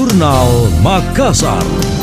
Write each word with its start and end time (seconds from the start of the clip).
Jurnal 0.00 0.72
Makassar. 0.80 1.99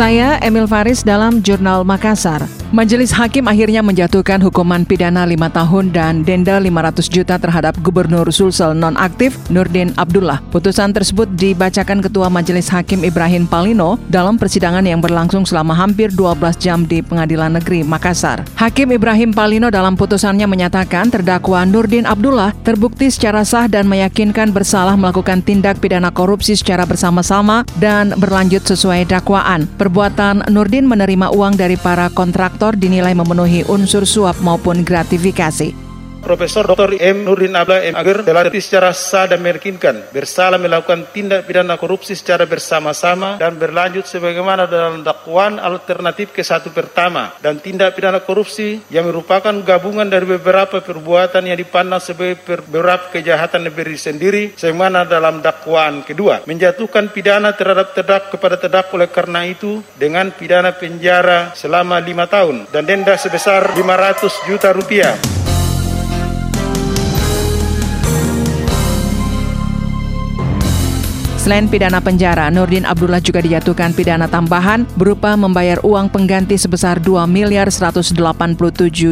Saya 0.00 0.40
Emil 0.40 0.64
Faris 0.64 1.04
dalam 1.04 1.44
Jurnal 1.44 1.84
Makassar. 1.84 2.48
Majelis 2.70 3.10
Hakim 3.10 3.50
akhirnya 3.50 3.82
menjatuhkan 3.82 4.38
hukuman 4.38 4.86
pidana 4.86 5.26
5 5.26 5.36
tahun 5.50 5.84
dan 5.90 6.22
denda 6.22 6.54
500 6.56 7.10
juta 7.10 7.34
terhadap 7.34 7.74
Gubernur 7.82 8.30
Sulsel 8.30 8.78
nonaktif 8.78 9.34
Nurdin 9.50 9.90
Abdullah. 9.98 10.38
Putusan 10.54 10.94
tersebut 10.94 11.26
dibacakan 11.34 11.98
Ketua 11.98 12.30
Majelis 12.30 12.70
Hakim 12.70 13.02
Ibrahim 13.02 13.50
Palino 13.50 13.98
dalam 14.06 14.38
persidangan 14.38 14.86
yang 14.86 15.02
berlangsung 15.02 15.42
selama 15.42 15.74
hampir 15.74 16.14
12 16.14 16.62
jam 16.62 16.86
di 16.86 17.02
Pengadilan 17.02 17.58
Negeri 17.58 17.82
Makassar. 17.82 18.46
Hakim 18.54 18.94
Ibrahim 18.94 19.34
Palino 19.34 19.66
dalam 19.68 19.98
putusannya 19.98 20.46
menyatakan 20.46 21.10
terdakwa 21.10 21.66
Nurdin 21.66 22.06
Abdullah 22.06 22.54
terbukti 22.62 23.10
secara 23.10 23.42
sah 23.42 23.66
dan 23.66 23.90
meyakinkan 23.90 24.54
bersalah 24.54 24.94
melakukan 24.94 25.42
tindak 25.42 25.82
pidana 25.82 26.14
korupsi 26.14 26.54
secara 26.54 26.86
bersama-sama 26.86 27.66
dan 27.82 28.14
berlanjut 28.14 28.62
sesuai 28.62 29.10
dakwaan. 29.10 29.66
Perbuatan 29.90 30.46
Nurdin 30.54 30.86
menerima 30.86 31.34
uang 31.34 31.58
dari 31.58 31.74
para 31.74 32.06
kontraktor 32.14 32.78
dinilai 32.78 33.10
memenuhi 33.10 33.66
unsur 33.66 34.06
suap 34.06 34.38
maupun 34.38 34.86
gratifikasi. 34.86 35.89
Profesor 36.20 36.68
Dr. 36.68 37.00
M. 37.00 37.24
Nurdin 37.24 37.56
Abla 37.56 37.80
M. 37.80 37.96
Agar 37.96 38.20
telah 38.22 38.44
secara 38.52 38.92
sah 38.92 39.24
dan 39.24 39.40
meyakinkan 39.40 40.12
bersalah 40.12 40.60
melakukan 40.60 41.08
tindak 41.16 41.48
pidana 41.48 41.80
korupsi 41.80 42.12
secara 42.12 42.44
bersama-sama 42.44 43.40
dan 43.40 43.56
berlanjut 43.56 44.04
sebagaimana 44.04 44.68
dalam 44.68 45.00
dakwaan 45.00 45.56
alternatif 45.56 46.36
ke 46.36 46.44
satu 46.44 46.68
pertama 46.70 47.32
dan 47.40 47.56
tindak 47.56 47.96
pidana 47.96 48.20
korupsi 48.20 48.84
yang 48.92 49.08
merupakan 49.08 49.52
gabungan 49.64 50.06
dari 50.06 50.28
beberapa 50.28 50.84
perbuatan 50.84 51.48
yang 51.48 51.56
dipandang 51.56 52.04
sebagai 52.04 52.44
beberapa 52.44 53.08
kejahatan 53.08 53.72
negeri 53.72 53.96
sendiri 53.96 54.42
sebagaimana 54.54 55.08
dalam 55.08 55.40
dakwaan 55.40 56.04
kedua 56.04 56.44
menjatuhkan 56.44 57.08
pidana 57.10 57.56
terhadap 57.56 57.96
terdakwa 57.96 58.28
kepada 58.30 58.56
terdakwa 58.60 58.92
oleh 59.00 59.08
karena 59.08 59.40
itu 59.48 59.80
dengan 59.96 60.28
pidana 60.36 60.76
penjara 60.76 61.56
selama 61.56 61.96
lima 61.96 62.28
tahun 62.28 62.68
dan 62.68 62.84
denda 62.84 63.16
sebesar 63.16 63.72
500 63.72 64.48
juta 64.50 64.76
rupiah. 64.76 65.29
Selain 71.40 71.64
pidana 71.64 72.04
penjara, 72.04 72.52
Nurdin 72.52 72.84
Abdullah 72.84 73.16
juga 73.16 73.40
dijatuhkan 73.40 73.96
pidana 73.96 74.28
tambahan 74.28 74.84
berupa 75.00 75.32
membayar 75.40 75.80
uang 75.80 76.12
pengganti 76.12 76.60
sebesar 76.60 77.00
2 77.00 77.24
miliar 77.24 77.72
187 77.72 78.12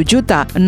juta 0.04 0.44
600 0.52 0.60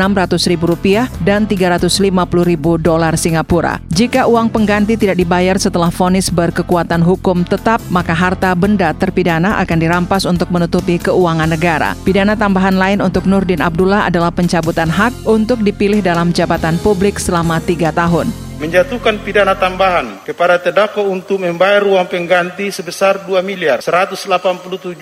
ribu 0.49 0.73
rupiah 0.73 1.05
dan 1.21 1.45
350 1.45 2.01
ribu 2.49 2.81
dolar 2.81 3.13
Singapura. 3.13 3.77
Jika 3.93 4.25
uang 4.25 4.49
pengganti 4.49 4.97
tidak 4.97 5.21
dibayar 5.21 5.61
setelah 5.61 5.93
vonis 5.93 6.33
berkekuatan 6.33 7.05
hukum 7.05 7.45
tetap, 7.45 7.85
maka 7.93 8.17
harta 8.17 8.57
benda 8.57 8.97
terpidana 8.97 9.61
akan 9.61 9.85
dirampas 9.85 10.25
untuk 10.25 10.49
menutupi 10.49 10.97
keuangan 10.97 11.53
negara. 11.53 11.93
Pidana 12.09 12.41
tambahan 12.41 12.81
lain 12.81 13.05
untuk 13.05 13.29
Nurdin 13.29 13.61
Abdullah 13.61 14.09
adalah 14.09 14.33
pencabutan 14.33 14.89
hak 14.89 15.29
untuk 15.29 15.61
dipilih 15.61 16.01
dalam 16.01 16.33
jabatan 16.33 16.81
publik 16.81 17.21
selama 17.21 17.61
tiga 17.61 17.93
tahun 17.93 18.50
menjatuhkan 18.61 19.25
pidana 19.25 19.57
tambahan 19.57 20.21
kepada 20.21 20.61
terdakwa 20.61 21.09
untuk 21.09 21.41
membayar 21.41 21.81
uang 21.81 22.05
pengganti 22.13 22.69
sebesar 22.69 23.25
2 23.25 23.41
miliar 23.41 23.81
187 23.81 24.29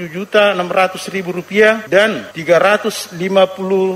juta 0.07 0.55
600 0.55 1.11
ribu 1.11 1.35
rupiah 1.35 1.83
dan 1.91 2.31
350 2.31 3.19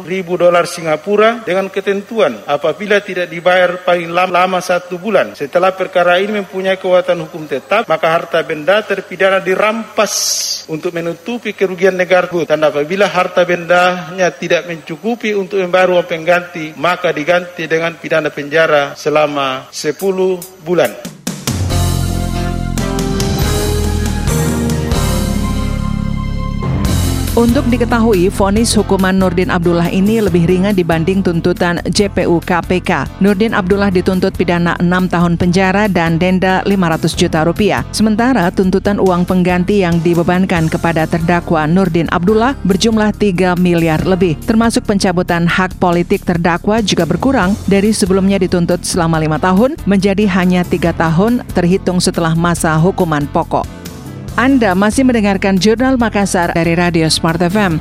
ribu 0.02 0.32
dolar 0.34 0.66
Singapura 0.66 1.46
dengan 1.46 1.70
ketentuan 1.70 2.42
apabila 2.42 2.98
tidak 2.98 3.30
dibayar 3.30 3.86
paling 3.86 4.10
lama 4.10 4.58
satu 4.58 4.98
bulan. 4.98 5.38
Setelah 5.38 5.78
perkara 5.78 6.19
ini 6.19 6.42
mempunyai 6.42 6.75
kekuatan 6.75 7.22
hukum 7.31 7.47
tetap, 7.47 7.87
maka 7.87 8.10
harta 8.10 8.42
benda 8.42 8.82
terpidana 8.82 9.38
dirampas 9.38 10.12
untuk 10.66 10.91
menutupi 10.91 11.54
kerugian 11.54 11.94
negara 11.94 12.20
dan 12.22 12.62
apabila 12.62 13.10
harta 13.10 13.47
bendanya 13.47 14.31
tidak 14.34 14.66
mencukupi 14.66 15.34
untuk 15.38 15.58
membayar 15.58 15.91
uang 15.94 16.06
pengganti, 16.06 16.75
maka 16.78 17.14
diganti 17.14 17.66
dengan 17.70 17.94
pidana 17.98 18.31
penjara 18.31 18.94
selama 18.98 19.51
10 19.72 20.40
bulan. 20.66 20.90
Untuk 27.32 27.65
diketahui, 27.72 28.28
vonis 28.28 28.76
hukuman 28.76 29.16
Nurdin 29.16 29.48
Abdullah 29.48 29.88
ini 29.88 30.20
lebih 30.20 30.44
ringan 30.44 30.76
dibanding 30.76 31.25
tuntutan 31.25 31.81
JPU 31.88 32.44
KPK. 32.44 33.09
Nurdin 33.25 33.56
Abdullah 33.56 33.88
dituntut 33.88 34.37
pidana 34.37 34.76
6 34.76 35.09
tahun 35.09 35.41
penjara 35.41 35.88
dan 35.88 36.20
denda 36.20 36.60
500 36.69 37.16
juta 37.16 37.41
rupiah. 37.48 37.88
Sementara 37.88 38.53
tuntutan 38.53 39.00
uang 39.00 39.25
pengganti 39.25 39.81
yang 39.81 39.97
dibebankan 40.04 40.69
kepada 40.69 41.09
terdakwa 41.09 41.65
Nurdin 41.65 42.12
Abdullah 42.12 42.53
berjumlah 42.69 43.16
3 43.16 43.56
miliar 43.56 44.04
lebih. 44.04 44.37
Termasuk 44.44 44.84
pencabutan 44.84 45.49
hak 45.49 45.81
politik 45.81 46.28
terdakwa 46.28 46.84
juga 46.84 47.09
berkurang 47.09 47.56
dari 47.64 47.97
sebelumnya 47.97 48.37
dituntut 48.37 48.84
selama 48.84 49.16
lima 49.16 49.41
tahun 49.41 49.81
menjadi 49.88 50.28
hanya 50.37 50.69
tiga 50.69 50.93
tahun 50.93 51.49
terhitung 51.56 51.97
setelah 51.97 52.37
masa 52.37 52.76
hukuman 52.76 53.25
pokok. 53.25 53.81
Anda 54.32 54.72
masih 54.72 55.04
mendengarkan 55.04 55.60
Jurnal 55.60 56.00
Makassar 56.00 56.56
dari 56.56 56.72
Radio 56.72 57.04
Smart 57.12 57.37
FM. 57.37 57.76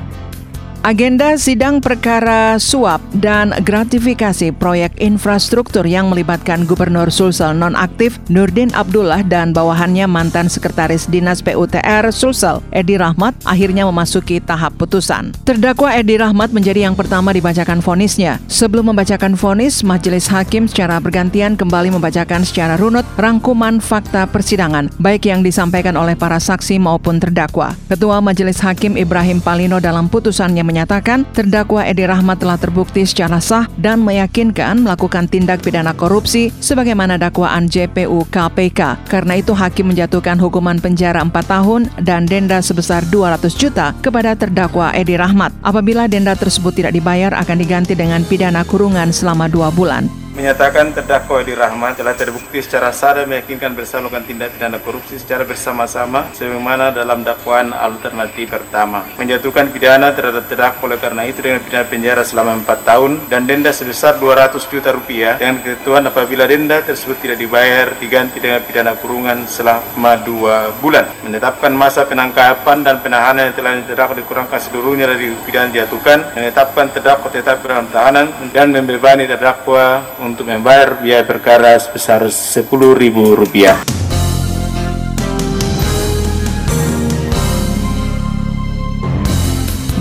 Agenda 0.82 1.38
sidang 1.38 1.78
perkara 1.78 2.58
suap 2.58 3.06
dan 3.22 3.54
gratifikasi 3.54 4.50
proyek 4.50 4.98
infrastruktur 4.98 5.86
yang 5.86 6.10
melibatkan 6.10 6.66
Gubernur 6.66 7.14
Sulsel 7.14 7.54
nonaktif 7.54 8.18
Nurdin 8.34 8.74
Abdullah 8.74 9.22
dan 9.22 9.54
bawahannya 9.54 10.10
mantan 10.10 10.50
Sekretaris 10.50 11.06
Dinas 11.06 11.46
PUTR 11.46 12.10
Sulsel 12.10 12.66
Edi 12.74 12.98
Rahmat 12.98 13.38
akhirnya 13.46 13.86
memasuki 13.86 14.42
tahap 14.42 14.74
putusan. 14.82 15.38
Terdakwa 15.46 15.94
Edi 15.94 16.18
Rahmat 16.18 16.50
menjadi 16.50 16.90
yang 16.90 16.98
pertama 16.98 17.30
dibacakan 17.30 17.78
vonisnya. 17.78 18.42
Sebelum 18.50 18.90
membacakan 18.90 19.38
vonis, 19.38 19.86
Majelis 19.86 20.26
Hakim 20.34 20.66
secara 20.66 20.98
bergantian 20.98 21.62
kembali 21.62 21.94
membacakan 21.94 22.42
secara 22.42 22.74
runut 22.82 23.06
rangkuman 23.22 23.78
fakta 23.78 24.26
persidangan, 24.26 24.90
baik 24.98 25.30
yang 25.30 25.46
disampaikan 25.46 25.94
oleh 25.94 26.18
para 26.18 26.42
saksi 26.42 26.82
maupun 26.82 27.22
terdakwa. 27.22 27.78
Ketua 27.86 28.18
Majelis 28.18 28.58
Hakim 28.58 28.98
Ibrahim 28.98 29.46
Palino 29.46 29.78
dalam 29.78 30.10
putusannya 30.10 30.71
menyatakan 30.72 31.28
terdakwa 31.36 31.84
Edi 31.84 32.08
Rahmat 32.08 32.40
telah 32.40 32.56
terbukti 32.56 33.04
secara 33.04 33.44
sah 33.44 33.68
dan 33.76 34.00
meyakinkan 34.00 34.80
melakukan 34.80 35.28
tindak 35.28 35.60
pidana 35.60 35.92
korupsi 35.92 36.48
sebagaimana 36.64 37.20
dakwaan 37.20 37.68
JPU 37.68 38.24
KPK. 38.32 39.12
Karena 39.12 39.36
itu 39.36 39.52
hakim 39.52 39.92
menjatuhkan 39.92 40.40
hukuman 40.40 40.80
penjara 40.80 41.20
4 41.20 41.36
tahun 41.36 41.82
dan 42.00 42.24
denda 42.24 42.64
sebesar 42.64 43.04
200 43.12 43.52
juta 43.60 43.92
kepada 44.00 44.32
terdakwa 44.40 44.96
Edi 44.96 45.20
Rahmat. 45.20 45.52
Apabila 45.60 46.08
denda 46.08 46.40
tersebut 46.40 46.72
tidak 46.72 46.96
dibayar 46.96 47.36
akan 47.36 47.60
diganti 47.60 47.92
dengan 47.92 48.24
pidana 48.24 48.64
kurungan 48.64 49.12
selama 49.12 49.52
dua 49.52 49.68
bulan 49.76 50.21
menyatakan 50.32 50.96
terdakwa 50.96 51.44
Edi 51.44 51.54
Rahmat 51.54 52.00
telah 52.00 52.16
terbukti 52.16 52.64
secara 52.64 52.96
sah 52.96 53.20
dan 53.20 53.28
meyakinkan 53.28 53.76
bersalah 53.76 54.08
melakukan 54.08 54.26
tindak 54.28 54.50
pidana 54.56 54.80
korupsi 54.80 55.20
secara 55.20 55.44
bersama-sama 55.44 56.32
sebagaimana 56.32 56.96
dalam 56.96 57.22
dakwaan 57.28 57.76
alternatif 57.76 58.48
pertama. 58.48 59.04
Menjatuhkan 59.20 59.70
pidana 59.70 60.16
terhadap 60.16 60.48
terdakwa 60.48 60.92
oleh 60.92 61.00
karena 61.00 61.24
itu 61.28 61.40
dengan 61.44 61.60
pidana 61.62 61.86
penjara 61.88 62.24
selama 62.24 62.64
4 62.64 62.88
tahun 62.88 63.12
dan 63.28 63.42
denda 63.44 63.72
sebesar 63.76 64.18
200 64.18 64.72
juta 64.72 64.90
rupiah 64.96 65.36
dengan 65.36 65.60
ketentuan 65.60 66.04
apabila 66.08 66.48
denda 66.48 66.80
tersebut 66.80 67.20
tidak 67.20 67.38
dibayar 67.38 67.92
diganti 68.00 68.40
dengan 68.40 68.64
pidana 68.64 68.96
kurungan 68.96 69.46
selama 69.46 70.16
2 70.24 70.80
bulan. 70.80 71.12
Menetapkan 71.28 71.76
masa 71.76 72.08
penangkapan 72.08 72.88
dan 72.88 73.04
penahanan 73.04 73.52
yang 73.52 73.56
telah 73.56 73.74
terdakwa 73.84 74.16
dikurangkan 74.16 74.60
seluruhnya 74.64 75.12
dari 75.12 75.36
pidana 75.44 75.68
dijatuhkan. 75.68 76.40
Menetapkan 76.40 76.88
terdakwa 76.96 77.28
tetap 77.28 77.60
dalam 77.68 77.88
tahanan 77.92 78.32
dan 78.56 78.72
membebani 78.72 79.28
terdakwa 79.28 80.00
untuk 80.22 80.46
membayar 80.46 81.02
biaya 81.02 81.26
perkara 81.26 81.76
sebesar 81.82 82.30
Rp10.000. 82.30 84.01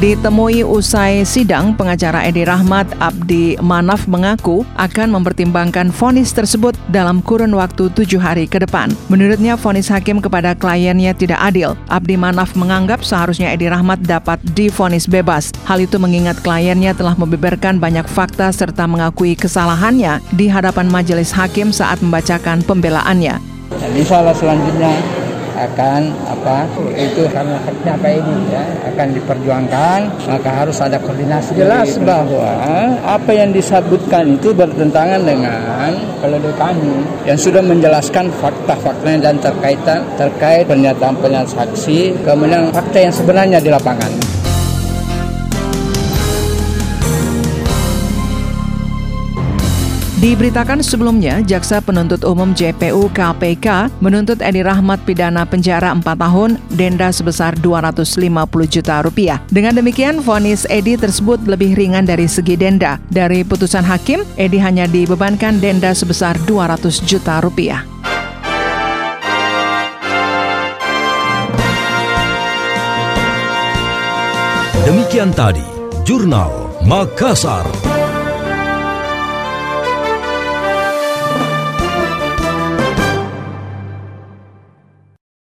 Ditemui 0.01 0.65
usai 0.65 1.29
sidang, 1.29 1.77
pengacara 1.77 2.25
Edi 2.25 2.49
Rahmat 2.49 2.89
Abdi 3.05 3.61
Manaf 3.61 4.09
mengaku 4.09 4.65
akan 4.81 5.13
mempertimbangkan 5.13 5.93
vonis 5.93 6.33
tersebut 6.33 6.73
dalam 6.89 7.21
kurun 7.21 7.53
waktu 7.53 7.93
tujuh 7.93 8.17
hari 8.17 8.49
ke 8.49 8.65
depan. 8.65 8.89
Menurutnya, 9.13 9.61
vonis 9.61 9.93
hakim 9.93 10.25
kepada 10.25 10.57
kliennya 10.57 11.13
tidak 11.13 11.37
adil. 11.45 11.77
Abdi 11.93 12.17
Manaf 12.17 12.57
menganggap 12.57 13.05
seharusnya 13.05 13.53
Edi 13.53 13.69
Rahmat 13.69 14.01
dapat 14.01 14.41
divonis 14.57 15.05
bebas. 15.05 15.53
Hal 15.69 15.85
itu 15.85 16.01
mengingat 16.01 16.41
kliennya 16.41 16.97
telah 16.97 17.13
membeberkan 17.21 17.77
banyak 17.77 18.09
fakta 18.09 18.49
serta 18.57 18.89
mengakui 18.89 19.37
kesalahannya 19.37 20.25
di 20.33 20.49
hadapan 20.49 20.89
majelis 20.89 21.29
hakim 21.29 21.77
saat 21.77 22.01
membacakan 22.01 22.65
pembelaannya. 22.65 23.37
Dan 23.77 23.93
insya 23.93 24.25
Allah 24.25 24.33
selanjutnya 24.33 25.20
akan 25.61 26.01
apa 26.25 26.65
itu 26.97 27.23
karena 27.29 27.57
haknya 27.61 27.95
Pak 28.01 28.11
Edi 28.17 28.37
ya 28.49 28.63
akan 28.89 29.09
diperjuangkan 29.13 29.99
maka 30.29 30.51
harus 30.51 30.79
ada 30.81 30.97
koordinasi 30.97 31.53
jelas 31.59 32.01
bahwa 32.01 32.49
apa 33.05 33.31
yang 33.35 33.53
disebutkan 33.53 34.41
itu 34.41 34.57
bertentangan 34.57 35.21
dengan 35.21 35.93
kalau 36.21 36.37
dari 36.41 36.57
kami 36.57 36.95
yang 37.29 37.37
sudah 37.37 37.61
menjelaskan 37.61 38.33
fakta-fakta 38.41 39.21
dan 39.21 39.37
terkaitan 39.41 40.01
terkait 40.17 40.65
pernyataan-pernyataan 40.65 41.49
saksi 41.49 42.25
kemudian 42.25 42.73
fakta 42.73 42.99
yang 43.01 43.15
sebenarnya 43.15 43.59
di 43.61 43.71
lapangan. 43.73 44.30
Diberitakan 50.21 50.85
sebelumnya, 50.85 51.41
Jaksa 51.41 51.81
Penuntut 51.81 52.29
Umum 52.29 52.53
JPU 52.53 53.09
KPK 53.09 53.89
menuntut 54.05 54.45
Edi 54.45 54.61
Rahmat 54.61 55.01
pidana 55.09 55.49
penjara 55.49 55.97
4 55.97 56.05
tahun, 56.05 56.61
denda 56.77 57.09
sebesar 57.09 57.57
250 57.57 58.29
juta 58.69 59.01
rupiah. 59.01 59.41
Dengan 59.49 59.81
demikian, 59.81 60.21
vonis 60.21 60.69
Edi 60.69 61.01
tersebut 61.01 61.41
lebih 61.49 61.73
ringan 61.73 62.05
dari 62.05 62.29
segi 62.29 62.53
denda. 62.53 63.01
Dari 63.09 63.49
putusan 63.49 63.81
hakim, 63.81 64.21
Edi 64.37 64.61
hanya 64.61 64.85
dibebankan 64.85 65.57
denda 65.57 65.97
sebesar 65.97 66.37
200 66.45 67.01
juta 67.01 67.41
rupiah. 67.41 67.89
Demikian 74.85 75.33
tadi, 75.33 75.65
Jurnal 76.05 76.77
Makassar. 76.85 78.00